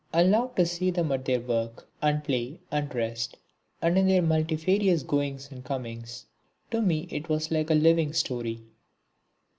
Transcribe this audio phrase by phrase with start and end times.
[0.11, 3.37] I loved to see them at their work and play and rest,
[3.83, 6.25] and in their multifarious goings and comings.
[6.71, 8.63] To me it was all like a living story.